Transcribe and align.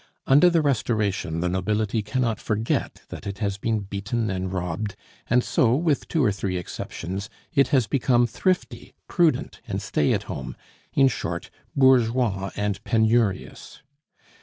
Under 0.25 0.49
the 0.49 0.63
Restoration 0.63 1.41
the 1.41 1.47
nobility 1.47 2.01
cannot 2.01 2.39
forget 2.39 3.03
that 3.09 3.27
it 3.27 3.37
has 3.37 3.59
been 3.59 3.81
beaten 3.81 4.31
and 4.31 4.51
robbed, 4.51 4.95
and 5.29 5.43
so, 5.43 5.75
with 5.75 6.07
two 6.07 6.23
or 6.25 6.31
three 6.31 6.57
exceptions, 6.57 7.29
it 7.53 7.67
has 7.67 7.85
become 7.85 8.25
thrifty, 8.25 8.95
prudent, 9.07 9.61
and 9.67 9.79
stay 9.79 10.11
at 10.13 10.23
home, 10.23 10.55
in 10.95 11.07
short, 11.07 11.51
bourgeois 11.75 12.49
and 12.55 12.83
penurious. 12.83 13.83